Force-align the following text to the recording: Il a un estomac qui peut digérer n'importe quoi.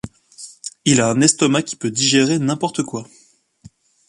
Il 0.83 0.99
a 0.99 1.11
un 1.11 1.21
estomac 1.21 1.61
qui 1.61 1.75
peut 1.75 1.91
digérer 1.91 2.39
n'importe 2.39 2.81
quoi. 2.81 3.07